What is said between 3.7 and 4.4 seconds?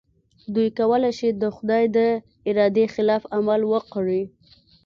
وکړي.